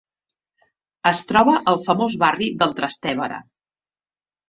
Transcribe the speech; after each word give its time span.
Es 1.11 1.21
troba 1.33 1.59
al 1.73 1.79
famós 1.89 2.19
barri 2.25 2.51
del 2.65 2.77
Trastevere. 2.83 3.43